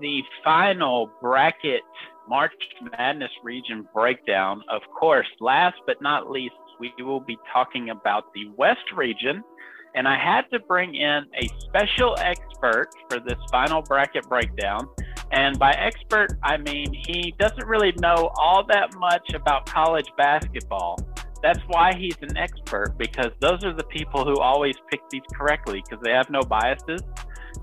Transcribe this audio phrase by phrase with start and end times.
[0.00, 1.82] the final bracket
[2.28, 2.52] March
[2.96, 4.62] Madness region breakdown.
[4.70, 9.42] Of course, last but not least, we will be talking about the West region.
[9.94, 14.88] And I had to bring in a special expert for this final bracket breakdown.
[15.32, 20.98] And by expert, I mean he doesn't really know all that much about college basketball.
[21.42, 25.82] That's why he's an expert because those are the people who always pick these correctly
[25.84, 27.02] because they have no biases.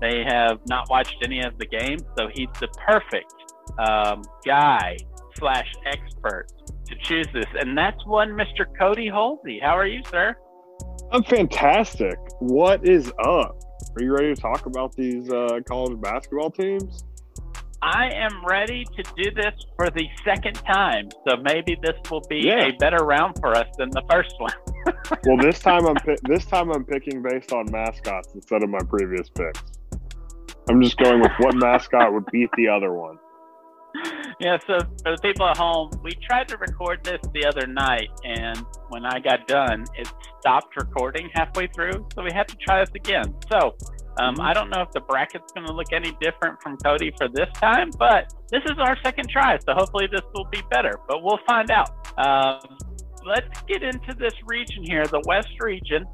[0.00, 2.02] They have not watched any of the games.
[2.16, 3.32] So he's the perfect
[3.78, 4.96] um, guy
[5.38, 6.46] slash expert
[6.86, 7.46] to choose this.
[7.58, 8.64] And that's one Mr.
[8.78, 9.60] Cody Holsey.
[9.62, 10.34] How are you, sir?
[11.12, 12.16] I'm fantastic.
[12.40, 13.62] What is up?
[13.96, 17.04] Are you ready to talk about these uh, college basketball teams?
[17.80, 21.08] I am ready to do this for the second time.
[21.26, 22.66] So maybe this will be Yeah.
[22.66, 24.52] a better round for us than the first one.
[25.24, 29.28] Well, this time I'm this time I'm picking based on mascots instead of my previous
[29.30, 29.62] picks.
[30.68, 33.18] I'm just going with what mascot would beat the other one.
[34.38, 38.08] yeah, so for the people at home, we tried to record this the other night,
[38.24, 42.80] and when I got done, it stopped recording halfway through, so we had to try
[42.80, 43.34] this again.
[43.50, 43.74] So
[44.20, 44.40] um, Mhm.
[44.44, 47.48] I don't know if the bracket's going to look any different from Cody for this
[47.54, 51.40] time, but this is our second try, so hopefully this will be better, but we'll
[51.46, 51.88] find out.
[52.18, 52.60] Um,
[53.24, 56.04] let's get into this region here, the West region.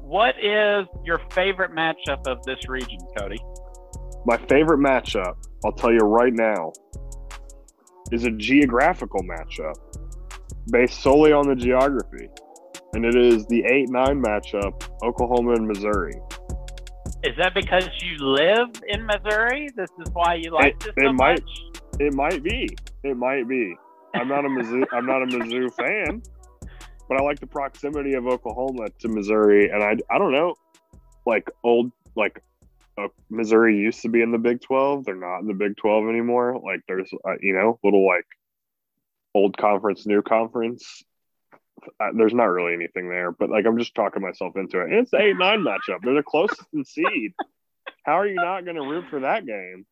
[0.00, 3.38] What is your favorite matchup of this region, Cody?
[4.26, 6.72] My favorite matchup, I'll tell you right now,
[8.12, 9.74] is a geographical matchup
[10.70, 12.28] based solely on the geography.
[12.94, 16.14] And it is the 8 9 matchup, Oklahoma and Missouri.
[17.24, 19.68] Is that because you live in Missouri?
[19.76, 21.60] This is why you like It- this it so might- much?
[22.00, 22.68] It might be.
[23.02, 23.76] It might be.
[24.14, 26.22] I'm not a Mizzou, I'm not a Mizzou fan,
[27.08, 29.70] but I like the proximity of Oklahoma to Missouri.
[29.70, 30.54] And I, I don't know,
[31.26, 32.42] like old, like
[32.96, 35.04] uh, Missouri used to be in the Big 12.
[35.04, 36.60] They're not in the Big 12 anymore.
[36.64, 38.26] Like there's, uh, you know, little like
[39.34, 41.02] old conference, new conference.
[42.00, 44.84] Uh, there's not really anything there, but like I'm just talking myself into it.
[44.84, 46.00] And it's the 8 9 matchup.
[46.02, 47.34] They're the closest in seed.
[48.04, 49.86] How are you not going to root for that game?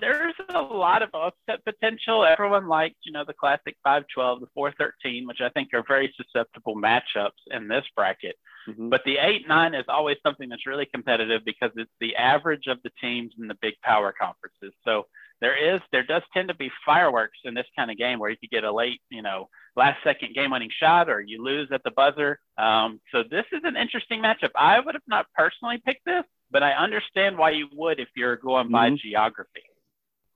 [0.00, 2.24] There's a lot of upset potential.
[2.24, 6.76] Everyone liked, you know, the classic 512, the 413, which I think are very susceptible
[6.76, 8.36] matchups in this bracket.
[8.68, 8.90] Mhm.
[8.90, 12.80] But the 8 9 is always something that's really competitive because it's the average of
[12.82, 14.72] the teams in the big power conferences.
[14.84, 15.06] So
[15.40, 18.36] there is, there does tend to be fireworks in this kind of game where you
[18.36, 21.82] could get a late, you know, last second game winning shot or you lose at
[21.82, 22.38] the buzzer.
[22.56, 24.50] Um, so this is an interesting matchup.
[24.54, 28.36] I would have not personally picked this, but I understand why you would if you're
[28.36, 28.98] going by Mhm.
[28.98, 29.62] geography.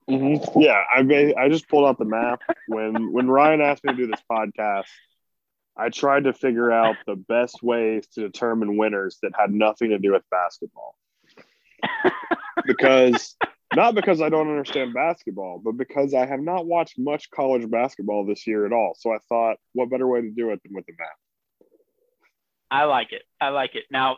[0.09, 0.59] Mm-hmm.
[0.59, 3.97] Yeah, I ba- I just pulled out the map when when Ryan asked me to
[3.97, 4.87] do this podcast.
[5.75, 9.97] I tried to figure out the best ways to determine winners that had nothing to
[9.97, 10.95] do with basketball.
[12.65, 13.35] because
[13.75, 18.25] not because I don't understand basketball, but because I have not watched much college basketball
[18.25, 18.93] this year at all.
[18.97, 21.69] So I thought, what better way to do it than with the map?
[22.69, 23.23] I like it.
[23.41, 23.85] I like it.
[23.91, 24.17] Now,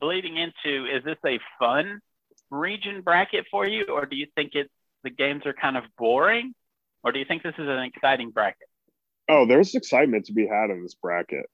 [0.00, 2.00] bleeding into, is this a fun
[2.50, 4.70] region bracket for you, or do you think it's
[5.04, 6.54] the games are kind of boring,
[7.04, 8.68] or do you think this is an exciting bracket?
[9.28, 11.46] Oh, there's excitement to be had in this bracket.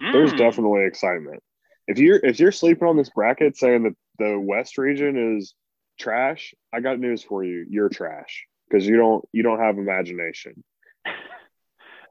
[0.00, 0.38] There's Mm.
[0.38, 1.42] definitely excitement.
[1.86, 5.54] If you're if you're sleeping on this bracket saying that the West region is
[5.98, 7.66] trash, I got news for you.
[7.68, 10.62] You're trash because you don't you don't have imagination.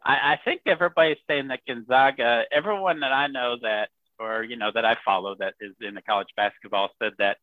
[0.06, 3.90] I, I think everybody's saying that Gonzaga, everyone that I know that,
[4.20, 7.38] or you know, that I follow that is in the college basketball said that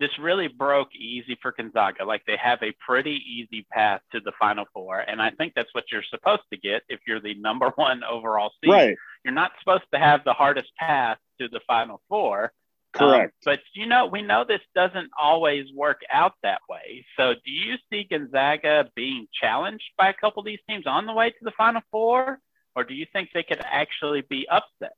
[0.00, 2.04] this really broke easy for Gonzaga.
[2.04, 5.72] Like they have a pretty easy path to the Final Four, and I think that's
[5.74, 8.72] what you're supposed to get if you're the number one overall seed.
[8.72, 8.96] Right.
[9.24, 12.52] You're not supposed to have the hardest path to the Final Four.
[12.92, 13.34] Correct.
[13.34, 17.04] Um, but you know, we know this doesn't always work out that way.
[17.16, 21.12] So, do you see Gonzaga being challenged by a couple of these teams on the
[21.12, 22.38] way to the Final Four,
[22.76, 24.94] or do you think they could actually be upset?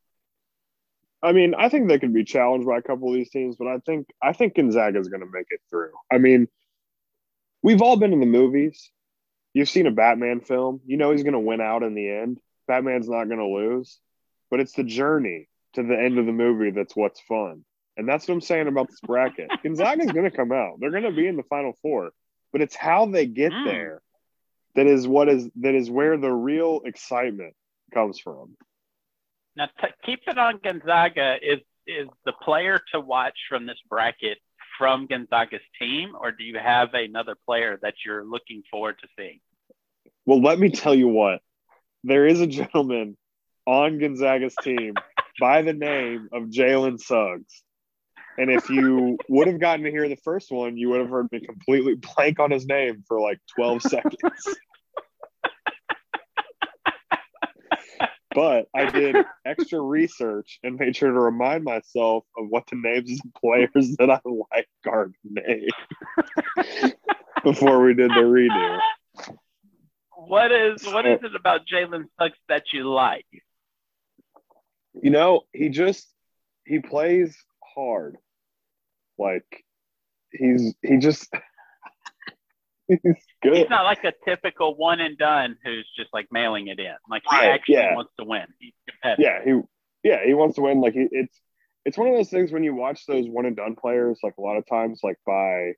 [1.23, 3.69] I mean, I think they could be challenged by a couple of these teams, but
[3.69, 5.93] I think I think Gonzaga is going to make it through.
[6.13, 6.49] I mean,
[7.63, 8.91] we've all been in the movies.
[9.55, 10.81] You've seen a Batman film.
[10.85, 12.39] You know he's going to win out in the end.
[12.69, 13.99] Batman's not going to lose,
[14.51, 17.65] but it's the journey to the end of the movie that's what's fun.
[17.97, 19.51] And that's what I'm saying about this bracket.
[19.63, 20.75] Gonzaga's going to come out.
[20.79, 22.11] They're going to be in the final four,
[22.53, 24.03] but it's how they get there
[24.77, 27.55] that is what is that is where the real excitement
[27.93, 28.57] comes from.
[29.57, 31.37] Now, t- keep it on Gonzaga.
[31.43, 34.39] Is is the player to watch from this bracket
[34.79, 39.41] from Gonzaga's team, or do you have another player that you're looking forward to seeing?
[40.27, 41.41] Well, let me tell you what.
[42.05, 43.17] There is a gentleman
[43.67, 44.95] on Gonzaga's team
[45.41, 47.63] by the name of Jalen Suggs.
[48.39, 51.29] And if you would have gotten to hear the first one, you would have heard
[51.33, 54.57] me completely blank on his name for like 12 seconds.
[58.37, 59.17] But I did
[59.47, 63.97] extra research and made sure to remind myself of what the names of the players
[63.97, 64.21] that I
[64.53, 65.73] like are named
[67.43, 68.79] before we did the redo.
[70.15, 73.27] What is what is it about Jalen Suggs that you like?
[75.03, 76.07] You know, he just
[76.67, 77.35] he plays
[77.75, 78.19] hard.
[79.19, 79.65] Like
[80.31, 81.33] he's he just
[82.89, 82.99] he's
[83.43, 83.57] good.
[83.57, 86.95] He's not like a typical one and done who's just like mailing it in.
[87.11, 87.95] Like he Right, actually yeah.
[87.95, 88.47] wants to win.
[88.59, 89.25] He's competitive.
[89.25, 90.81] yeah, he yeah, he wants to win.
[90.81, 91.41] Like he, it's
[91.85, 94.41] it's one of those things when you watch those one and done players, like a
[94.43, 95.73] lot of times, like by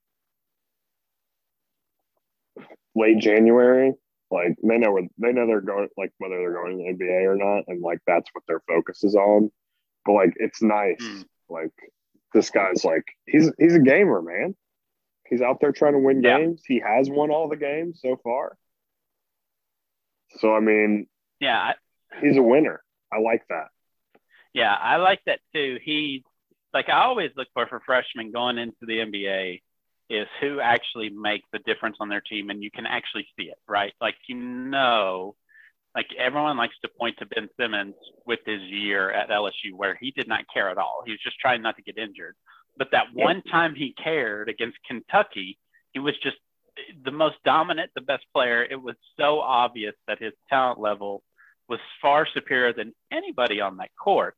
[2.94, 3.92] late January,
[4.30, 7.24] like they know where they know they're going, like whether they're going to the NBA
[7.24, 9.50] or not, and like that's what their focus is on.
[10.04, 11.22] But like it's nice, Hmm.
[11.48, 11.70] like
[12.34, 14.54] this guy's like he's he's a gamer, man.
[15.28, 16.38] He's out there trying to win Yeah.
[16.38, 16.62] games.
[16.66, 18.56] He has won all the games so far.
[20.38, 21.06] So I mean,
[21.40, 21.74] Yeah, I,
[22.20, 22.82] he's a winner.
[23.12, 23.68] I like that.
[24.52, 25.78] yeah, I like that too.
[25.82, 26.24] He
[26.74, 29.62] like I always look for for freshmen going into the NBA
[30.10, 33.58] is who actually makes the difference on their team and you can actually see it,
[33.66, 33.92] right?
[34.00, 35.34] Like you know,
[35.94, 37.94] like everyone likes to point to Ben Simmons
[38.26, 41.02] with his year at LSU where he did not care at all.
[41.04, 42.36] He was just trying not to get injured.
[42.78, 45.58] But that one time he cared against Kentucky,
[45.92, 46.36] he was just
[47.04, 48.62] the most dominant, the best player.
[48.62, 51.22] It was so obvious that his talent level
[51.68, 54.36] was far superior than anybody on that court.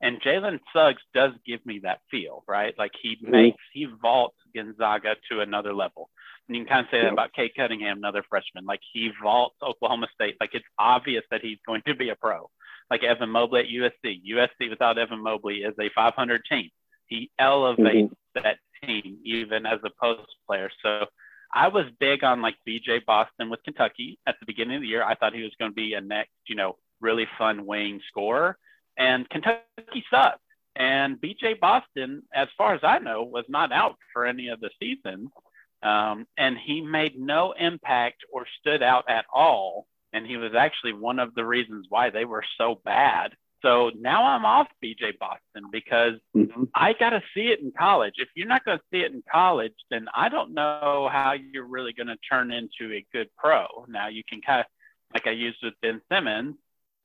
[0.00, 2.74] And Jalen Suggs does give me that feel, right?
[2.78, 3.28] Like he Mhm.
[3.28, 6.08] makes, he vaults Gonzaga to another level.
[6.48, 8.64] And you can kind of say that about Cade Cunningham, another freshman.
[8.64, 10.36] Like he vaults Oklahoma State.
[10.40, 12.50] Like it's obvious that he's going to be a pro.
[12.90, 14.22] Like Evan Mobley at USC.
[14.24, 16.70] USC without Evan Mobley is a 500 team.
[17.10, 20.70] He elevates that team even as a post player.
[20.82, 21.06] So
[21.52, 25.02] I was big on like BJ Boston with Kentucky at the beginning of the year.
[25.02, 28.56] I thought he was going to be a next, you know, really fun wing scorer.
[28.96, 30.38] And Kentucky sucked.
[30.76, 34.70] And BJ Boston, as far as I know, was not out for any of the
[34.80, 35.30] season.
[35.82, 39.86] Um, and he made no impact or stood out at all.
[40.12, 43.32] And he was actually one of the reasons why they were so bad.
[43.62, 46.70] So now I'm off BJ Boston because Mhm.
[46.74, 48.14] I got to see it in college.
[48.16, 51.66] If you're not going to see it in college, then I don't know how you're
[51.66, 53.66] really going to turn into a good pro.
[53.88, 54.66] Now you can kind of,
[55.12, 56.56] like I used with Ben Simmons,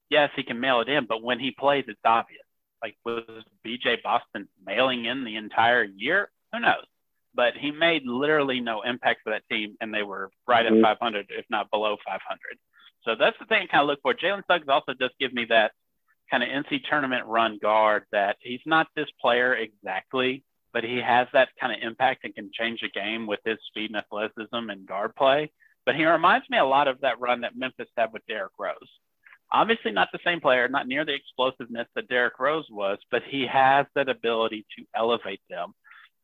[0.09, 2.41] yes, he can mail it in, but when he plays, it's obvious.
[2.81, 6.31] Like was BJ Boston mailing in the entire year?
[6.53, 6.85] Who knows?
[7.33, 10.77] But he made literally no impact for that team, and they were right Mhm.
[10.77, 12.57] at 500, if not below 500.
[13.01, 14.13] So that's the thing I kind of look for.
[14.13, 15.73] Jalen Suggs also does give me that
[16.29, 20.43] kind of NC tournament run guard that he's not this player exactly,
[20.73, 23.91] but he has that kind of impact and can change a game with his speed
[23.91, 25.51] and athleticism and guard play.
[25.85, 28.75] But he reminds me a lot of that run that Memphis had with Derrick Rose.
[29.51, 33.45] Obviously, not the same player, not near the explosiveness that Derrick Rose was, but he
[33.45, 35.73] has that ability to elevate them.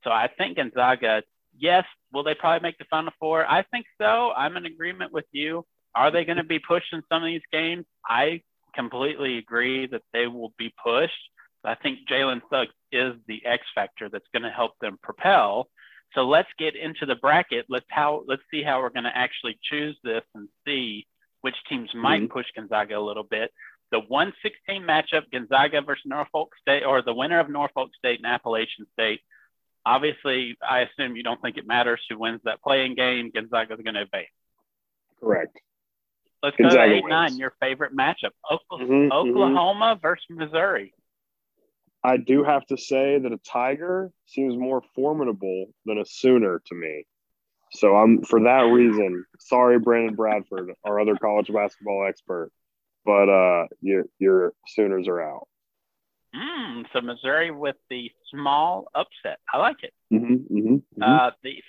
[0.03, 1.21] So I think Gonzaga,
[1.57, 3.45] yes, will they probably make the Final Four?
[3.45, 4.31] I think so.
[4.36, 5.63] I'm in agreement with you.
[5.94, 7.86] Are they going to be pushed in some of these games?
[8.05, 8.41] I
[8.73, 11.13] completely agree that they will be pushed.
[11.63, 15.67] I think Jalen Suggs is the X factor that's going to help them propel.
[16.15, 17.65] So let's get into the bracket.
[17.69, 21.07] Let's how let's see how we're going to actually choose this and see
[21.41, 22.29] which teams might Mhm.
[22.29, 23.53] push Gonzaga a little bit.
[23.91, 28.85] The 116 matchup, Gonzaga versus Norfolk State, or the winner of Norfolk State and Appalachian
[28.93, 29.21] State.
[29.85, 33.31] Obviously, I assume you don't think it matters who wins that play-in game.
[33.31, 34.27] Gonzaga is going to advance.
[35.19, 35.57] Correct.
[36.43, 37.38] Let's go Gonzaga to eight nine.
[37.38, 39.12] Your favorite matchup: Okla- Mhm, mhm.
[39.12, 40.93] Oklahoma versus Missouri.
[42.03, 46.75] I do have to say that a Tiger seems more formidable than a Sooner to
[46.75, 47.05] me.
[47.74, 49.25] So I'm for that reason.
[49.39, 52.51] Sorry, Brandon Bradford, our other college basketball expert,
[53.05, 55.48] but uh, your your Sooners are out.
[56.36, 59.39] Mm, so Missouri with the small upset.
[59.53, 59.93] I like it.
[60.13, 61.62] Mm-hmm, mm-hmm, Uh, the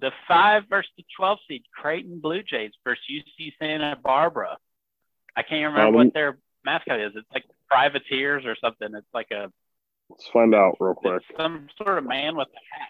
[0.00, 4.56] the five versus the twelve seed Creighton Blue Jays versus UC Santa Barbara.
[5.36, 7.12] I can't remember Um, what their mascot is.
[7.14, 8.88] It's like privateers or something.
[8.94, 9.50] It's like a
[10.10, 11.22] Let's find out real quick.
[11.36, 12.88] some sort of man with a hat.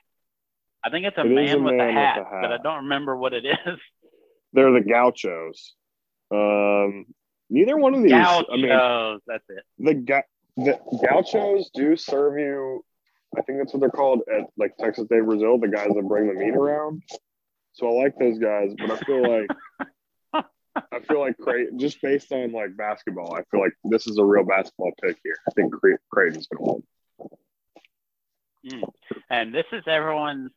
[0.84, 2.38] I think it's a, It man, a with, man a with hat, a hat.
[2.42, 3.78] but I don't remember what it is.
[4.52, 5.74] They're the Gauchos.
[6.30, 7.06] Um,
[7.50, 8.12] neither one of these.
[8.12, 9.20] I mean, Gauchos.
[9.26, 9.64] That's it.
[9.78, 10.22] the, ga-
[10.56, 10.78] the
[11.10, 12.84] Gauchos do serve you.
[13.36, 16.28] I think that's what they're called at like Texas de Brazil, the guys that bring
[16.28, 17.02] the meat around.
[17.74, 19.50] So I like those guys, but I feel like
[20.92, 24.24] I feel like Creighton, just based on like basketball, I feel like this is a
[24.24, 25.36] real basketball pick here.
[25.48, 26.82] I think Cre- Creighton's going to win.
[28.66, 28.82] Mm.
[29.30, 30.50] And this is everyone's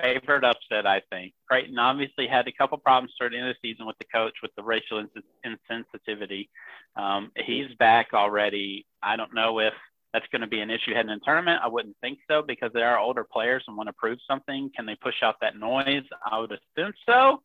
[0.00, 1.32] favorite upset, I think.
[1.48, 4.98] Creighton obviously had a couple problems starting the season with the coach with the racial
[4.98, 6.48] ins- insensitivity.
[6.96, 8.86] Um, he's back already.
[9.02, 9.74] I don't know if
[10.16, 11.60] that's going to be an issue heading in tournament.
[11.62, 14.70] I wouldn't think so because they are older players and want to prove something.
[14.74, 16.04] Can they push out that noise?
[16.24, 17.42] I would assume so.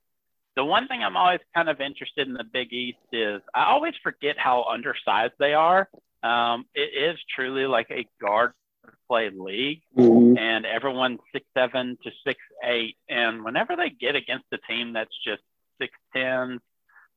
[0.56, 3.94] The one thing I'm always kind of interested in the Big East is I always
[4.02, 5.90] forget how undersized they are.
[6.24, 8.54] Um, it is truly like a guard
[9.10, 10.38] play league, mm-hmm.
[10.38, 12.96] and everyone's six seven to six eight.
[13.10, 15.42] And whenever they get against a team that's just
[15.78, 16.60] six ten,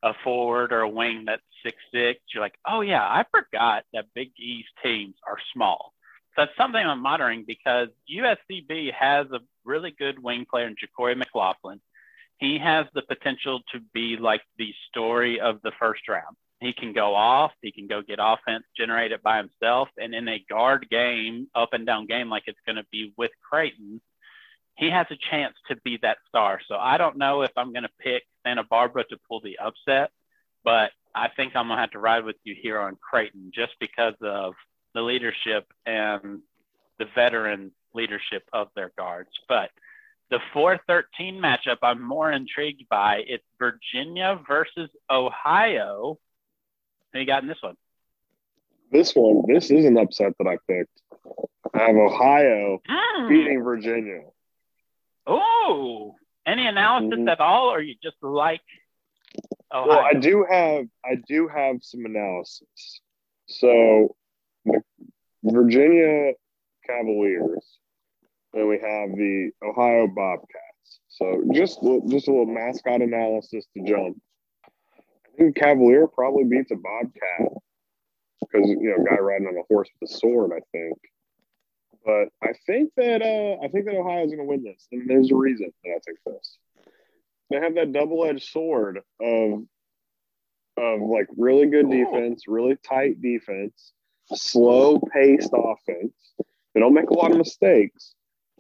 [0.04, 4.06] a forward or a wing that's six six, you're like, oh yeah, I forgot that
[4.14, 5.92] Big East teams are small.
[6.37, 11.80] That's something I'm monitoring because USCB has a really good wing player in JaQuori McLaughlin.
[12.38, 16.37] He has the potential to be like the story of the first round.
[16.61, 19.88] He can go off, he can go get offense, generate it by himself.
[19.96, 23.30] And in a guard game, up and down game, like it's going to be with
[23.49, 24.00] Creighton,
[24.76, 26.61] he has a chance to be that star.
[26.68, 30.10] So I don't know if I'm going to pick Santa Barbara to pull the upset,
[30.64, 33.72] but I think I'm going to have to ride with you here on Creighton just
[33.78, 34.54] because of
[34.94, 36.40] the leadership and
[36.98, 39.30] the veteran leadership of their guards.
[39.48, 39.70] But
[40.30, 43.22] the 413 matchup I'm more intrigued by.
[43.26, 46.18] It's Virginia versus Ohio.
[47.12, 47.76] Who you got in this one?
[48.90, 51.00] This one, this is an upset that I picked.
[51.74, 53.28] I have Ohio mm.
[53.28, 54.22] beating Virginia.
[55.26, 56.14] Oh,
[56.46, 57.28] any analysis mm-hmm.
[57.28, 58.60] at all, or you just like
[59.72, 59.88] Ohio?
[59.88, 63.00] Well, I do have I do have some analysis.
[63.46, 64.14] So,
[64.64, 64.80] the
[65.42, 66.32] Virginia
[66.86, 67.78] Cavaliers,
[68.52, 71.00] and we have the Ohio Bobcats.
[71.08, 74.20] So, just just a little mascot analysis to jump.
[74.66, 77.52] I think Cavalier probably beats a Bobcat
[78.40, 80.52] because you know, guy riding on a horse with a sword.
[80.52, 80.98] I think,
[82.04, 85.30] but I think that uh, I think that Ohio's going to win this, and there's
[85.30, 86.58] a reason that I think this.
[87.50, 89.64] They have that double-edged sword of
[90.76, 93.92] of like really good defense, really tight defense,
[94.32, 96.12] slow-paced offense.
[96.75, 98.14] They don't make a lot of mistakes,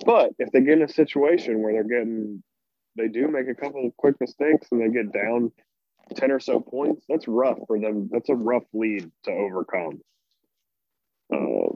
[0.06, 2.42] but if they get in a situation where they're getting,
[2.96, 5.50] they do make a couple of quick mistakes and they get down
[6.14, 8.08] 10 or so points, that's rough for them.
[8.12, 10.00] That's a rough lead to overcome.
[11.32, 11.74] Uh,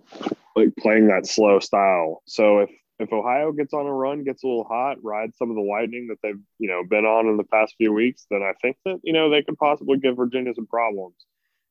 [0.59, 2.23] like playing that slow style.
[2.27, 5.57] So if if Ohio gets on a run, gets a little hot, rides some of
[5.57, 8.53] the lightning that they've you know been on in the past few weeks, then I
[8.61, 11.15] think that you know they could possibly give Virginia some problems,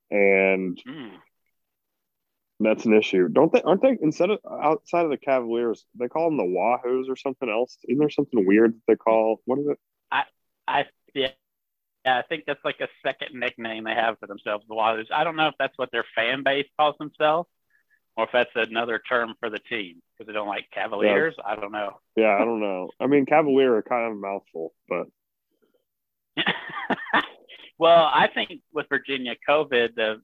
[0.09, 1.11] and mm.
[2.59, 3.27] that's an issue.
[3.27, 3.61] Don't they?
[3.61, 7.49] Aren't they instead of outside of the Cavaliers, they call them the Wahoos or something
[7.49, 7.77] else?
[7.87, 9.41] Isn't there something weird that they call?
[9.45, 9.77] What is it?
[10.11, 10.23] I
[10.67, 11.29] I yeah
[12.05, 15.11] yeah, I think that's like a second nickname they have for themselves, the Wahoos.
[15.13, 17.49] I don't know if that's what their fan base calls themselves
[18.17, 21.35] or if that's another term for the team because they don't like Cavaliers.
[21.37, 21.43] Yeah.
[21.45, 21.99] I don't know.
[22.15, 22.89] Yeah, I don't know.
[22.99, 25.07] I mean, Cavalier are kind of a mouthful, but.
[27.77, 30.21] well, I think with Virginia, COVID, the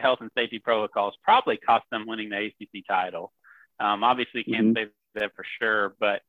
[0.00, 3.32] health and safety protocols probably cost them winning the ACC title.
[3.78, 4.84] Um, obviously, can't mm-hmm.
[4.84, 6.20] say that for sure, but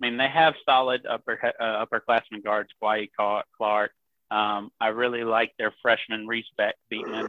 [0.00, 3.92] I mean, they have solid upper uh, upperclassmen guards, Squatty Clark,
[4.30, 6.50] um, I really like their freshman Reece
[6.90, 7.28] Beekman.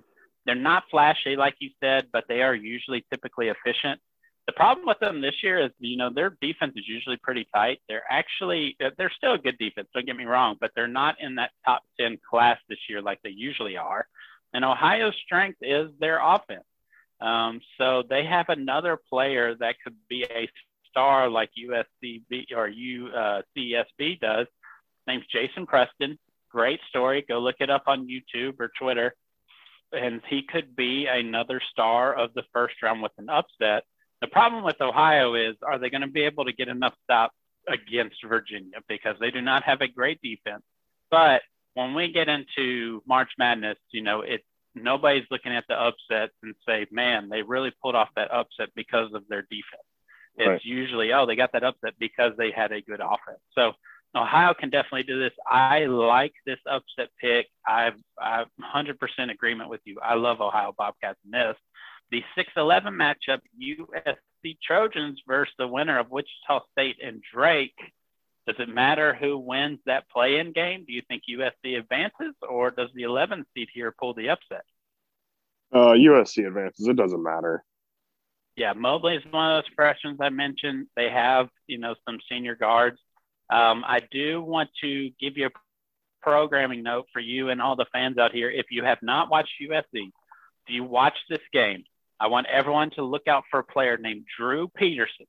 [0.49, 4.01] They're not flashy, like you said, but they are usually typically efficient.
[4.47, 7.81] The problem with them this year is, you know, their defense is usually pretty tight.
[7.87, 11.35] They're actually, they're still a good defense, don't get me wrong, but they're not in
[11.35, 14.07] that top 10 class this year like they usually are.
[14.51, 16.63] And Ohio's strength is their offense.
[17.21, 20.49] Um, so they have another player that could be a
[20.89, 23.43] star like USCB or UCSB
[23.75, 24.47] uh, does.
[25.05, 26.17] Name's Jason Preston.
[26.49, 27.23] Great story.
[27.29, 29.13] Go look it up on YouTube or Twitter.
[29.91, 33.83] And he could be another star of the first round with an upset.
[34.21, 37.35] The problem with Ohio is, are they going to be able to get enough stops
[37.67, 38.79] against Virginia?
[38.87, 40.63] Because they do not have a great defense.
[41.09, 41.41] But
[41.73, 44.43] when we get into March Madness, you know, it's
[44.75, 49.13] nobody's looking at the upsets and say, man, they really pulled off that upset because
[49.13, 49.83] of their defense.
[50.37, 50.61] It's right.
[50.63, 53.41] usually, oh, they got that upset because they had a good offense.
[53.55, 53.73] So
[54.15, 55.33] Ohio can definitely do this.
[55.45, 57.47] I like this upset pick.
[57.67, 58.95] I've, I'm 100%
[59.31, 59.99] agreement with you.
[60.01, 61.55] I love Ohio Bobcats in this.
[62.11, 67.77] The 6-11 matchup, USC Trojans versus the winner of Wichita State and Drake.
[68.47, 70.85] Does it matter who wins that play-in game?
[70.87, 74.63] Do you think USC advances, or does the 11 seed here pull the upset?
[75.71, 76.87] Uh, USC advances.
[76.87, 77.63] It doesn't matter.
[78.55, 80.87] Yeah, Mobley is one of those freshmen I mentioned.
[80.95, 82.99] They have, you know, some senior guards
[83.49, 85.51] um, I do want to give you a
[86.21, 88.49] programming note for you and all the fans out here.
[88.49, 90.11] If you have not watched USC, if
[90.67, 91.83] you watch this game,
[92.19, 95.25] I want everyone to look out for a player named Drew Peterson.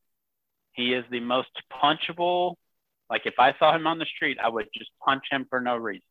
[0.73, 2.55] He is the most punchable.
[3.09, 5.77] Like if I saw him on the street, I would just punch him for no
[5.77, 6.03] reason.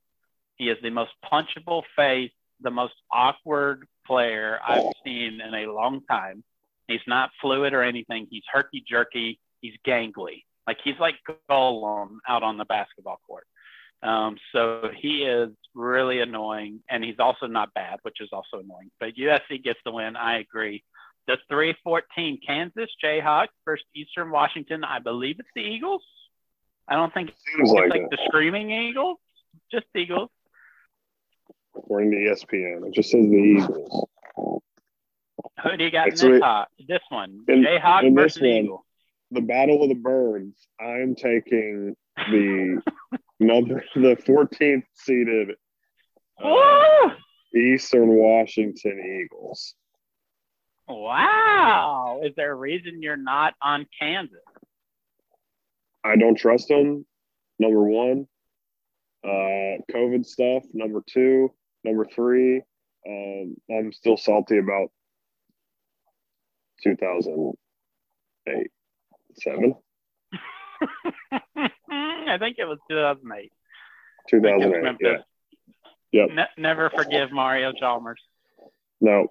[0.56, 6.02] He is the most punchable face, the most awkward player I've seen in a long
[6.10, 6.44] time.
[6.88, 8.28] He's not fluid or anything.
[8.30, 9.40] He's herky jerky.
[9.62, 10.44] He's gangly.
[10.70, 11.16] Like he's like
[11.50, 13.48] Gollum out on the basketball court.
[14.04, 18.92] Um, so he is really annoying, and he's also not bad, which is also annoying.
[19.00, 20.16] But USC gets the win.
[20.16, 20.84] I agree.
[21.26, 24.84] The 314 Kansas Jayhawks versus Eastern Washington.
[24.84, 26.04] I believe it's the Eagles.
[26.88, 29.18] I don't think Seems it's like, like the Screaming Eagles,
[29.72, 30.30] just Eagles.
[31.76, 32.86] according to ESPN.
[32.86, 34.06] It just says the Eagles.
[34.36, 37.44] Who do you got in this, re- hot, this one?
[37.48, 38.86] in- Jayhawk in versus one, Eagle.
[39.32, 40.68] The Battle of the Birds.
[40.80, 42.82] I'm taking the
[43.40, 45.52] number the 14th seeded
[46.44, 47.10] uh,
[47.56, 49.76] Eastern Washington Eagles.
[50.88, 52.22] Wow.
[52.24, 54.38] Is there a reason you're not on Kansas?
[56.04, 57.06] I don't trust them.
[57.60, 58.26] Number one,
[59.24, 60.64] uh, COVID stuff.
[60.74, 62.64] Number two, number three,
[63.08, 64.90] um, I'm still salty about
[66.84, 68.72] 2008,
[69.42, 69.76] seven,
[71.92, 73.52] I think it was 2008.
[74.32, 74.98] I think it was 2008.
[75.02, 75.18] Yeah.
[76.12, 76.30] Yep.
[76.36, 78.22] Ne- never forgive Mario Chalmers.
[79.02, 79.28] No,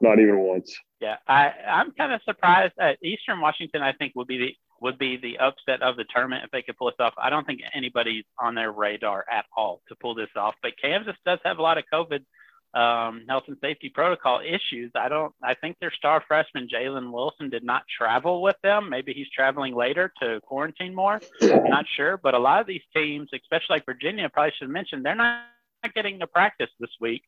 [0.00, 0.74] not even once.
[1.00, 2.74] Yeah, I I'm kind of surprised.
[2.80, 6.44] Uh, Eastern Washington, I think, would be the would be the upset of the tournament
[6.44, 7.14] if they could pull this off.
[7.18, 10.54] I don't think anybody's on their radar at all to pull this off.
[10.62, 12.24] But Kansas does have a lot of COVID
[12.74, 14.92] um, health and safety protocol issues.
[14.94, 15.34] I don't.
[15.42, 18.88] I think their star freshman Jalen Wilson did not travel with them.
[18.88, 21.20] Maybe he's traveling later to quarantine more.
[21.42, 22.16] I'm not sure.
[22.16, 25.44] But a lot of these teams, especially like Virginia, probably should mention they're not
[25.94, 27.22] getting to practice this week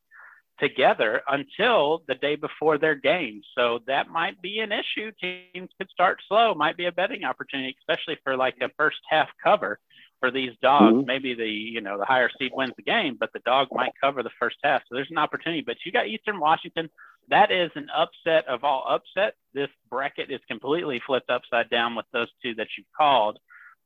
[0.61, 3.43] together until the day before their game.
[3.57, 5.11] So that might be an issue.
[5.21, 9.29] Teams could start slow, might be a betting opportunity, especially for like a first half
[9.43, 9.81] cover
[10.23, 10.95] for these dogs.
[10.99, 11.05] Mhm.
[11.07, 14.23] Maybe the, you know, the higher seed wins the game, but the dog might cover
[14.23, 14.83] the first half.
[14.89, 15.63] So there's an opportunity.
[15.63, 16.89] But you got Eastern Washington.
[17.27, 19.37] That is an upset of all upsets.
[19.53, 23.41] This bracket is completely flipped upside down with those two that you called.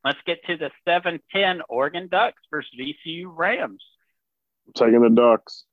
[0.04, 3.82] Let's get to the 7-10 Oregon Ducks versus VCU Rams.
[4.74, 5.64] Taking the Ducks.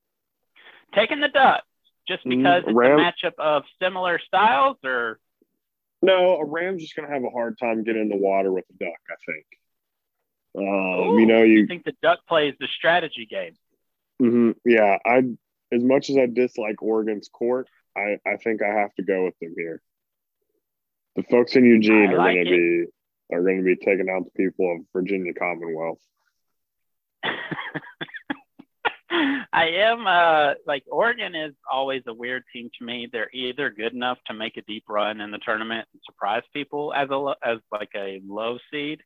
[0.94, 1.66] taking the Ducks
[2.08, 2.38] just Mhm.
[2.38, 5.20] because it's Ram- a matchup of similar styles, or
[6.04, 8.74] No, a Ram's just gonna have a hard time getting in the water with a
[8.74, 9.00] duck.
[9.10, 9.46] I think.
[10.56, 13.54] Um, Ooh, you know, you you think the Duck plays the strategy game?
[14.22, 14.56] Mhm.
[14.66, 15.24] Yeah, I
[15.72, 19.38] as much as I dislike Oregon's court, I I think I have to go with
[19.40, 19.82] them here.
[21.16, 22.86] The folks in Eugene I are going to be
[23.36, 26.00] are going to be taking out the people of Virginia Commonwealth.
[29.54, 33.08] I am uh like Oregon is always a weird team to me.
[33.12, 36.94] They're either good enough to make a deep run in the tournament and surprise people
[36.94, 39.02] as a as like a low seed,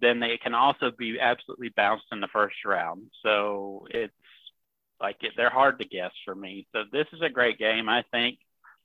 [0.00, 3.10] then they can also be absolutely bounced in the first round.
[3.22, 4.12] So it's
[5.00, 6.66] like it, they're hard to guess for me.
[6.74, 7.88] So this is a great game.
[7.88, 8.38] I think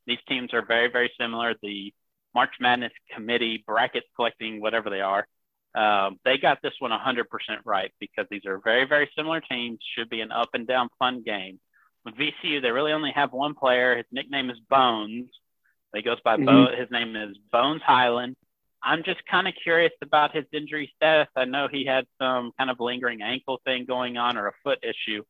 [0.05, 1.55] these teams are very very similar.
[1.61, 1.93] The
[2.35, 5.27] March Madness committee bracket collecting whatever they are
[5.75, 7.25] um, they got this one 100%
[7.65, 9.79] right because these are very, very similar teams.
[9.95, 11.59] Should be an up and down fun game.
[12.05, 13.97] With VCU, they really only have one player.
[13.97, 15.29] His nickname is Bones.
[15.95, 16.67] He goes by Bo.
[16.75, 18.35] His name is Bones Hyland.
[18.83, 21.29] I'm just kind of curious about his injury status.
[21.35, 24.79] I know he had some kind of lingering ankle thing going on or a foot
[24.83, 25.23] issue.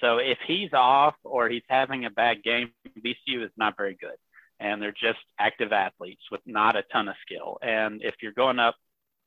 [0.00, 2.72] So if he's off or he's having a bad game,
[3.04, 4.16] VCU is not very good.
[4.60, 7.58] And they're just active athletes with not a ton of skill.
[7.62, 8.76] And if you're going up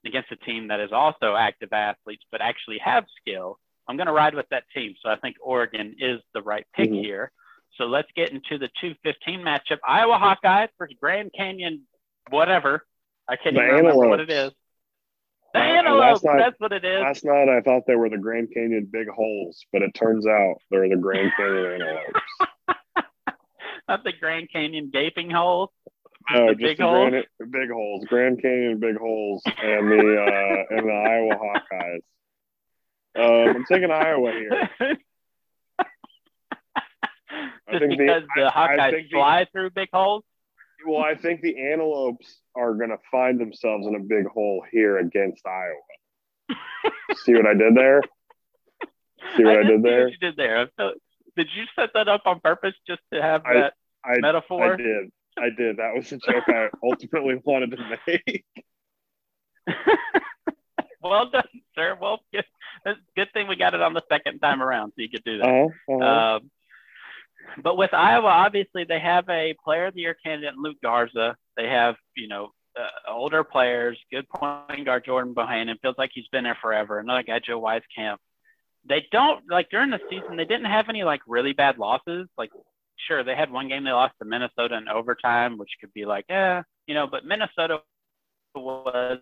[0.06, 4.14] against a team that is also active athletes but actually have skill, I'm going to
[4.14, 4.94] ride with that team.
[5.02, 7.02] So I think Oregon is the right pick Mhm.
[7.02, 7.32] here.
[7.78, 9.80] So let's get into the 215 matchup.
[9.84, 11.88] Iowa Hawkeyes versus Grand Canyon,
[12.30, 12.86] whatever.
[13.32, 14.52] I can't The even remember what it is.
[15.54, 17.02] The Uh, Antelopes, last night- that's what it is.
[17.02, 20.56] Last night I thought they were the Grand Canyon Big Holes, but it turns out
[20.70, 22.20] they're the Grand Canyon Antelopes.
[23.88, 25.70] Not the Grand Canyon gaping holes.
[26.30, 27.10] No, The just big the holes?
[27.10, 32.04] Grand, Big Holes, Grand Canyon Big Holes, and the uh, and the Iowa Hawkeyes.
[33.50, 34.70] Um, I'm taking Iowa here.
[37.72, 40.24] Just the- because the, I Hawkeyes think the- fly through big holes.
[40.88, 44.98] Well, I think the Antelopes are going to find themselves in a big hole here
[44.98, 46.58] against Iowa.
[47.24, 48.02] See what I did there?
[49.38, 50.08] See what I, did did there?
[50.10, 50.70] You did there.
[50.78, 50.92] So,
[51.38, 54.74] did you set that up on purpose just to have I- that I, metaphor?
[54.74, 55.12] I did.
[55.38, 55.78] I did.
[55.78, 58.44] That was the joke I ultimately wanted to make.
[61.02, 61.98] well done, sir.
[62.00, 62.46] Well, good,
[63.16, 65.48] good thing we got it on the second time around, so you could do that.
[65.48, 66.36] Uh-huh, uh-huh.
[66.36, 66.52] Um,
[67.64, 71.36] but with Iowa, obviously they have a Player of the Year candidate, Luka Garza.
[71.58, 76.28] They have, you know, uh, older players, good point guard Jordan Bohannon feels like he's
[76.32, 77.00] been there forever.
[77.00, 78.18] Another guy, Joe Wieskamp.
[78.88, 80.38] They don't like during the season.
[80.38, 82.28] They didn't have any like really bad losses.
[82.38, 82.50] Like,
[83.08, 86.26] sure, they had one game they lost to Minnesota in overtime, which could be like,
[86.30, 87.06] yeah, you know.
[87.06, 87.82] But Minnesota
[88.56, 89.20] was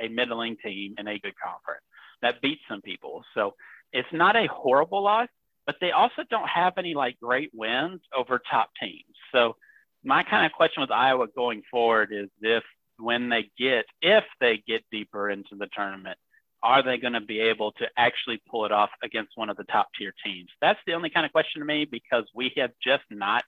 [0.00, 1.82] a middling team in a good conference
[2.22, 3.22] that beat some people.
[3.34, 3.54] So
[3.92, 5.28] it's not a horrible loss,
[5.66, 9.04] but they also don't have any like great wins over top teams.
[9.32, 9.56] So
[10.04, 12.62] my kind of question with Iowa going forward is if
[12.98, 16.16] when they get if they get deeper into the tournament,
[16.62, 19.64] are they going to be able to actually pull it off against one of the
[19.64, 20.48] top tier teams?
[20.60, 23.44] That's the only kind of question to me because we have just not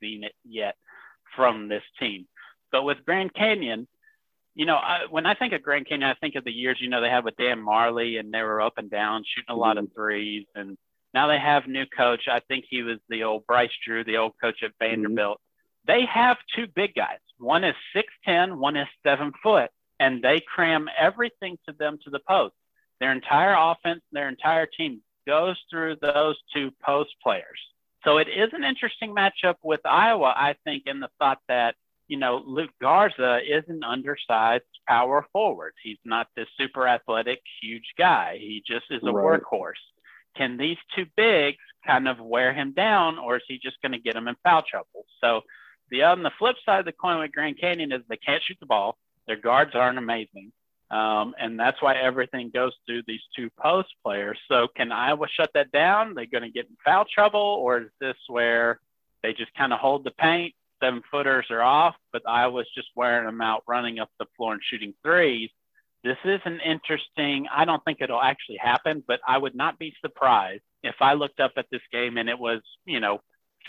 [0.00, 0.76] seen it yet
[1.36, 2.26] from this team.
[2.70, 3.86] But with Grand Canyon,
[4.54, 6.88] you know, I, when I think of Grand Canyon, I think of the years, you
[6.88, 9.78] know, they had with Dan Majerle and they were up and down shooting a lot
[9.78, 9.94] of mm-hmm.
[9.94, 10.46] threes.
[10.54, 10.76] And
[11.14, 12.28] now they have new coach.
[12.30, 15.02] I think he was the old Bryce Drew, the old coach at mm-hmm.
[15.02, 15.40] Vanderbilt.
[15.86, 17.18] They have two big guys.
[17.38, 22.20] One is 6'10, one is seven foot, and they cram everything to them to the
[22.28, 22.54] post.
[23.00, 27.60] Their entire offense, their entire team goes through those two post players.
[28.04, 31.74] So it is an interesting matchup with Iowa, I think, in the thought that,
[32.06, 35.74] you know, Luka Garza is an undersized power forward.
[35.82, 38.38] He's not this super athletic, huge guy.
[38.40, 39.40] He just is a right.
[39.40, 39.72] workhorse.
[40.38, 43.98] Can these two bigs kind of wear him down, or is he just going to
[43.98, 45.04] get him in foul trouble?
[45.20, 45.42] So
[45.90, 48.56] the on the flip side of the coin with Grand Canyon is they can't shoot
[48.60, 48.96] the ball.
[49.26, 50.52] Their guards aren't amazing.
[50.90, 54.38] Um, and that's why everything goes through these two post players.
[54.48, 56.14] So can Iowa shut that down?
[56.14, 58.80] They're going to get in foul trouble, or is this where
[59.22, 60.54] they just kind of hold the paint?
[60.82, 64.62] Seven footers are off, but Iowa's just wearing them out, running up the floor and
[64.64, 65.50] shooting threes.
[66.08, 67.46] This is an interesting.
[67.54, 71.38] I don't think it'll actually happen, but I would not be surprised if I looked
[71.38, 73.20] up at this game and it was, you know,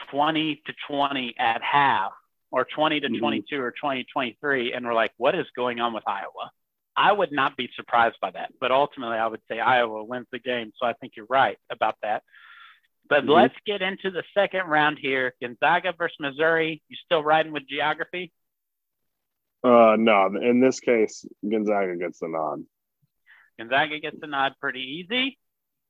[0.09, 2.13] 20 to 20 at half
[2.51, 3.19] or 20 to mm-hmm.
[3.19, 6.49] 22 or 20 23 and we're like what is going on with iowa
[6.95, 10.39] i would not be surprised by that but ultimately i would say iowa wins the
[10.39, 12.23] game so i think you're right about that
[13.09, 13.31] but mm-hmm.
[13.31, 18.31] let's get into the second round here gonzaga versus missouri you still riding with geography
[19.63, 22.63] uh no in this case gonzaga gets the nod
[23.57, 25.37] gonzaga gets the nod pretty easy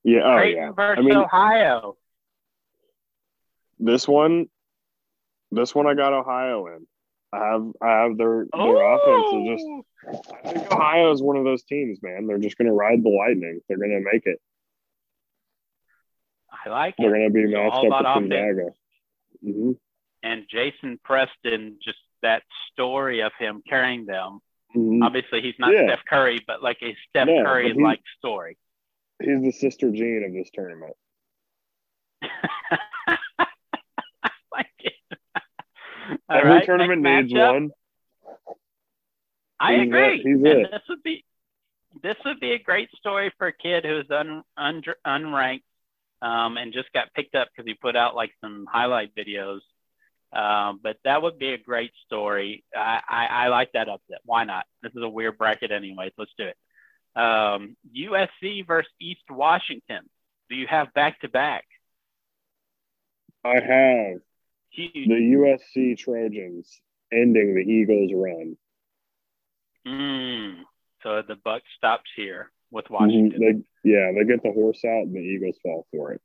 [0.04, 0.72] yeah oh, Creighton yeah.
[0.72, 1.96] versus I mean, ohio
[3.80, 4.48] this one,
[5.52, 6.86] this one I got Ohio in.
[7.32, 8.98] I have I have their their oh!
[8.98, 9.60] offense.
[9.60, 9.64] Is
[10.12, 12.28] just I think Ohio is one of those teams, man.
[12.28, 13.62] They're just going to ride the lightning.
[13.68, 14.40] They're going to make it.
[16.52, 18.70] I like They're going to be matched up with Gonzaga.
[19.46, 19.72] Mm-hmm.
[20.24, 24.40] And Jason Preston, just that story of him carrying them.
[24.76, 25.04] Mm-hmm.
[25.04, 25.88] Obviously, he's not yeah.
[25.88, 28.58] Steph Curry, but like a Steph no, Curry like story.
[29.22, 30.96] He's the sister Jean of this tournament.
[34.52, 34.94] Like it.
[36.30, 37.70] Every right, tournament needs one.
[39.60, 40.16] I he's agree.
[40.16, 40.22] It.
[40.26, 40.72] He's it.
[40.72, 41.24] This would be
[42.02, 45.64] this would be a great story for a kid who's un, un, unranked
[46.22, 49.60] um, and just got picked up because he put out like some highlight videos.
[50.32, 52.64] Um, but that would be a great story.
[52.76, 54.20] I, I, I, like that upset.
[54.26, 54.66] Why not?
[54.84, 56.12] This is a weird bracket, anyways.
[56.18, 57.20] Let's do it.
[57.20, 60.08] Um, USC versus East Washington.
[60.50, 61.66] Do you have back to back?
[63.44, 64.20] I have
[64.76, 66.80] the USC Trojans
[67.12, 68.58] ending the Eagles' run.
[69.88, 70.62] Mm,
[71.02, 72.94] so the buck stops here with mm-hmm.
[72.94, 73.42] Washington.
[73.42, 73.60] Mm-hmm.
[73.84, 76.22] They, yeah, they get the horse out, and the Eagles fall for it.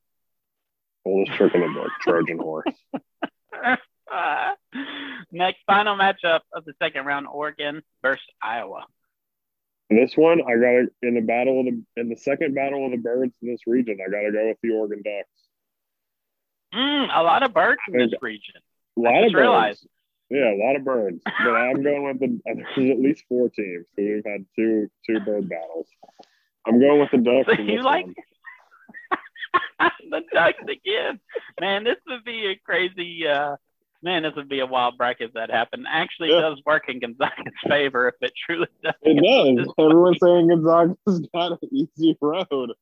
[1.06, 2.66] Oldest trick in the book, Trojan horse.
[5.32, 8.84] next final matchup of the second round: Oregon versus Iowa.
[9.90, 12.96] This one, I got in the battle of the in the second battle of the
[12.96, 13.98] birds in this region.
[14.04, 15.28] I got to go with the Oregon Ducks.
[16.74, 18.56] Mm, a lot of birds in this region.
[18.96, 19.34] A lot of birds.
[19.34, 19.86] Realized.
[20.30, 21.20] Yeah, a lot of birds.
[21.24, 22.40] But I'm going with the.
[22.76, 23.86] There's at least four teams.
[23.94, 25.86] So we've had two two bird battles.
[26.66, 27.56] I'm going with the Ducks.
[27.56, 28.06] So you like
[29.78, 31.20] the Ducks again?
[31.60, 33.28] Man, this would be a crazy.
[33.28, 33.56] uh
[34.04, 35.86] Man, this would be a wild bracket if that happened.
[35.90, 36.42] Actually, yeah.
[36.42, 38.92] does work in Gonzaga's favor if it truly does.
[39.00, 39.74] It does.
[39.78, 42.72] Everyone's saying Gonzaga's got an easy road.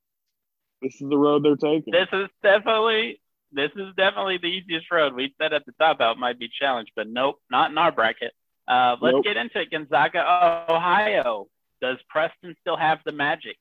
[0.83, 1.93] This is the road they're taking.
[1.93, 3.21] This is definitely
[3.53, 5.15] this is definitely the easiest road.
[5.15, 8.33] We said at the top out might be challenged, but nope, not in our bracket.
[8.67, 9.25] Uh, let's nope.
[9.25, 9.71] get into it.
[9.71, 11.47] Gonzaga, Ohio.
[11.81, 13.59] Does Preston still have the magic?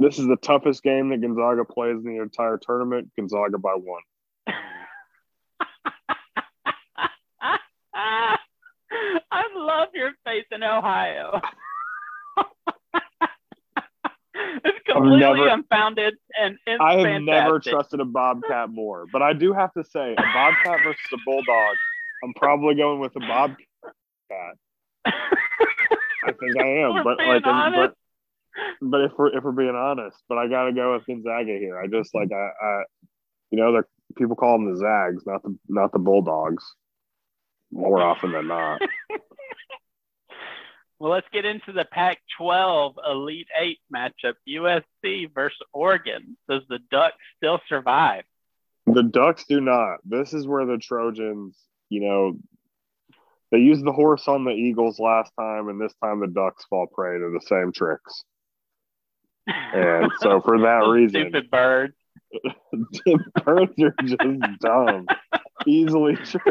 [0.00, 3.12] This is the toughest game that Gonzaga plays in the entire tournament.
[3.16, 4.02] Gonzaga by one.
[9.30, 11.40] I love your face in Ohio.
[14.64, 17.24] it's completely never, unfounded and I have fantastic.
[17.24, 19.06] never trusted a bobcat more.
[19.12, 21.76] But I do have to say, a bobcat versus a bulldog,
[22.24, 24.56] I'm probably going with a bobcat.
[25.04, 27.94] I think I am, but like, but
[28.82, 31.78] but if we're if we're being honest, but I gotta go with Gonzaga here.
[31.78, 32.82] I just like I, I
[33.50, 36.64] you know, they're people call them the Zags, not the not the Bulldogs,
[37.72, 38.80] more often than not.
[41.00, 46.36] Well, let's get into the Pac-12 Elite Eight matchup: USC versus Oregon.
[46.46, 48.24] Does the Ducks still survive?
[48.84, 50.00] The Ducks do not.
[50.04, 51.56] This is where the Trojans,
[51.88, 52.36] you know,
[53.50, 56.86] they used the horse on the Eagles last time, and this time the Ducks fall
[56.86, 58.22] prey to the same tricks.
[59.46, 61.94] And so for that reason, stupid birds.
[62.72, 65.06] the birds are just dumb,
[65.66, 66.48] easily tricked.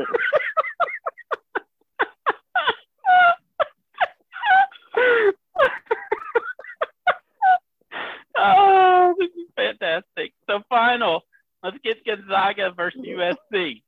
[8.37, 10.33] oh, this is fantastic.
[10.49, 11.23] So final,
[11.71, 13.81] let's get Gonzaga versus USC.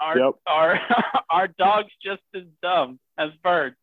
[0.00, 0.34] Our Yep.
[0.46, 0.80] our
[1.30, 3.76] our dogs just as dumb as birds.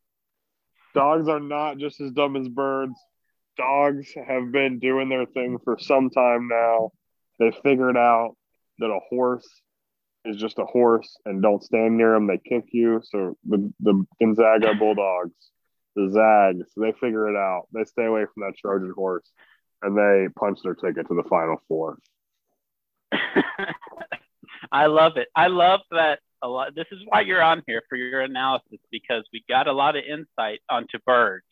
[0.93, 2.95] Dogs are not just as dumb as birds.
[3.57, 6.91] Dogs have been doing their thing for some time now.
[7.39, 8.35] They figured out
[8.79, 9.47] that a horse
[10.25, 12.27] is just a horse and don't stand near them.
[12.27, 13.01] They kick you.
[13.03, 15.35] So the, the Gonzaga Bulldogs,
[15.95, 17.67] the Zags, they figure it out.
[17.73, 19.29] They stay away from that Trojan horse
[19.81, 21.99] and they punch their ticket to the Final Four.
[24.71, 25.27] I love it.
[25.35, 26.75] I love that a lot.
[26.75, 30.03] This is why you're on here for your analysis because we got a lot of
[30.03, 31.45] insight onto birds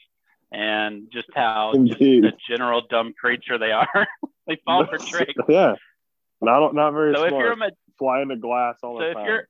[0.52, 4.08] and just how just the general dumb creature they are.
[4.48, 5.34] they fall for tricks.
[5.50, 5.76] Yeah.
[6.42, 7.72] Not, not very So if you're a smart.
[7.72, 9.26] ma- Fly into glass all so the if time.
[9.26, 9.48] you're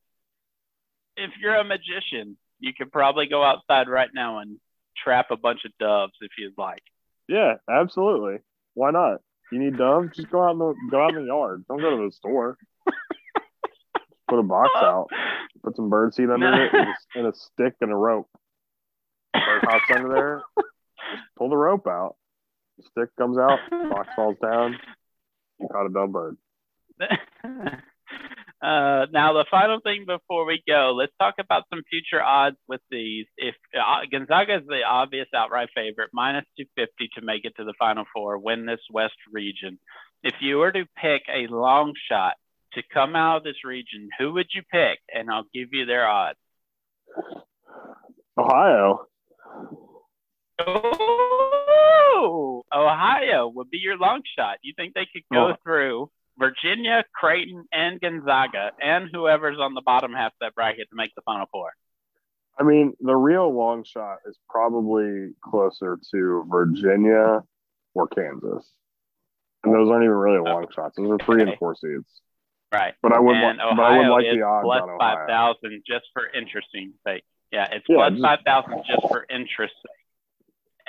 [1.17, 4.57] if you're a magician, you could probably go outside right now and
[5.03, 6.81] trap a bunch of doves if you'd like.
[7.27, 8.37] Yeah, absolutely.
[8.73, 9.19] Why not?
[9.51, 10.15] You need doves?
[10.15, 11.63] Just go out in the go out in the yard.
[11.67, 12.57] Don't go to the store.
[14.27, 15.07] Put a box out.
[15.63, 16.63] Put some bird seed under No.
[16.63, 18.29] it and a, and a stick and a rope.
[19.33, 20.41] Bird hops under there.
[20.57, 22.15] Just pull the rope out.
[22.77, 23.59] The stick comes out.
[23.71, 24.77] Box falls down.
[25.59, 26.37] You caught a dumb bird.
[28.61, 32.81] Uh, now, the final thing before we go, let's talk about some future odds with
[32.89, 33.25] these.
[33.37, 37.73] If uh, Gonzaga is the obvious outright favorite, minus 250 to make it to the
[37.77, 39.77] Final Four, win this West region.
[40.23, 42.33] If you were to pick a long shot
[42.73, 44.99] to come out of this region, who would you pick?
[45.13, 46.39] And I'll give you their odds.
[48.37, 49.05] Ohio.
[50.59, 54.57] Oh, Ohio would be your long shot.
[54.63, 55.55] You think they could go Oh.
[55.63, 56.09] through
[56.39, 61.13] Virginia, Creighton, and Gonzaga, and whoever's on the bottom half of that bracket to make
[61.15, 61.71] the Final Four?
[62.59, 67.43] I mean, the real long shot is probably closer to Virginia
[67.93, 68.67] or Kansas.
[69.63, 70.95] And those aren't even really long shots.
[70.97, 72.05] Those are three and four seeds.
[72.71, 72.93] Right.
[73.01, 74.97] But I would, and Ohio but I would like the odds plus on Ohio.
[74.99, 77.23] five thousand just for interesting sake.
[77.51, 79.96] Yeah, it's Yeah, five thousand just for interest sake.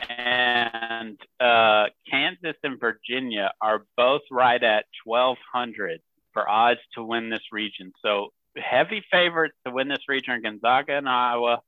[0.09, 6.01] And uh, Kansas and Virginia are both right at twelve hundred
[6.33, 7.93] for odds to win this region.
[8.03, 11.61] So heavy favorites to win this region are Gonzaga and Iowa.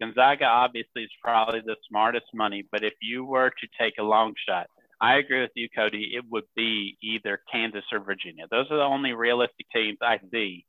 [0.00, 4.34] Gonzaga obviously is probably the smartest money, but if you were to take a long
[4.48, 4.66] shot,
[5.00, 6.12] I agree with you, Cody.
[6.14, 8.46] It would be either Kansas or Virginia.
[8.50, 10.64] Those are the only realistic teams I see.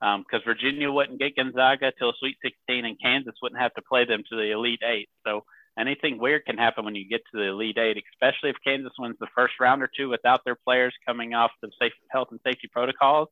[0.00, 4.22] Because Virginia wouldn't get Gonzaga till Sweet 16, and Kansas wouldn't have to play them
[4.30, 5.08] to the Elite Eight.
[5.26, 5.44] So
[5.78, 9.16] anything weird can happen when you get to the Elite Eight, especially if Kansas wins
[9.20, 12.68] the first round or two without their players coming off the safe, health and safety
[12.72, 13.28] protocols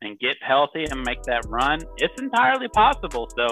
[0.00, 1.80] and get healthy and make that run.
[1.96, 3.28] It's entirely possible.
[3.36, 3.48] So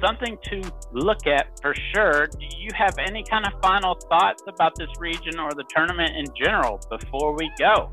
[0.00, 2.26] something to look at for sure.
[2.26, 6.24] Do you have any kind of final thoughts about this region or the tournament in
[6.36, 7.90] general before we go?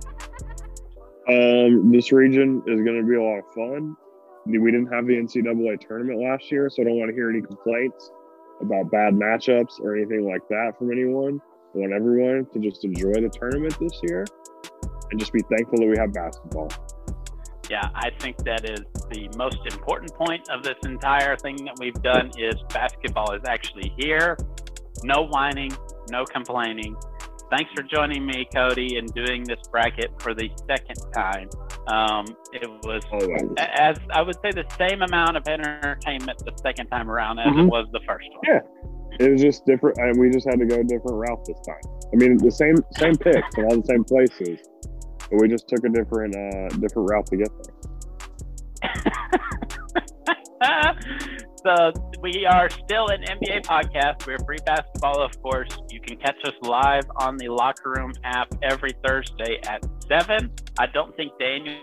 [1.28, 3.98] Um, this region is going to be a lot of fun.
[4.46, 7.42] We didn't have the NCAA tournament last year, so I don't want to hear any
[7.42, 8.12] complaints
[8.62, 11.40] about bad matchups or anything like that from anyone.
[11.76, 14.26] I want everyone to just enjoy the tournament this year
[15.12, 16.70] and just be thankful that we have basketball.
[17.70, 18.80] Yeah, I think that is
[19.12, 23.94] the most important point of this entire thing that we've done is basketball is actually
[23.98, 24.38] here.
[25.04, 25.72] No whining,
[26.10, 26.96] no complaining.
[27.50, 31.50] Thanks for joining me, Cody, and doing this bracket for the second time.
[31.88, 33.42] Um, it was, Always.
[33.58, 37.52] as I would say, the same amount of entertainment the second time around as it
[37.52, 37.70] Mhm.
[37.70, 38.42] was the first one.
[38.46, 38.60] Yeah.
[39.26, 41.80] It was just different, and we just had to go a different route this time.
[42.14, 44.60] I mean, the same same picks and all the same places,
[45.32, 47.74] but we just took a different uh, different route to get there.
[51.68, 54.26] so we are still an NBA podcast.
[54.26, 55.78] We're free basketball, of course.
[55.90, 60.50] You can catch us live on the Locker Room app every Thursday at seven.
[60.80, 61.76] I don't think Daniel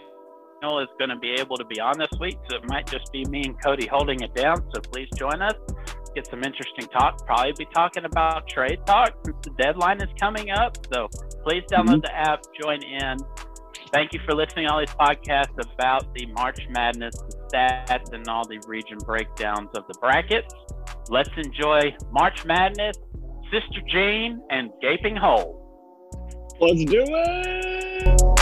[0.80, 3.26] is going to be able to be on this week, so it might just be
[3.26, 4.56] me and Cody holding it down.
[4.74, 5.54] So please join us.
[6.14, 7.26] get some interesting talk.
[7.26, 10.78] Probably be talking about trade talk since the deadline is coming up.
[10.94, 11.08] So
[11.42, 12.00] please download mm-hmm.
[12.00, 13.18] the app, join in.
[13.94, 17.14] Thank you for listening to all these podcasts about the March Madness,
[17.46, 20.52] stats, and all the region breakdowns of the brackets.
[21.10, 22.96] Let's enjoy March Madness,
[23.52, 25.60] Sister Jean, and Gaping Hole.
[26.60, 28.33] Let's do it!